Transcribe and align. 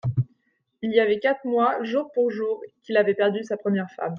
Il 0.81 0.89
y 0.93 0.99
avait 0.99 1.19
quatre 1.19 1.45
mois, 1.45 1.83
jour 1.83 2.11
pour 2.15 2.31
jour, 2.31 2.63
qu'il 2.81 2.97
avait 2.97 3.13
perdu 3.13 3.43
sa 3.43 3.55
première 3.55 3.91
femme. 3.91 4.09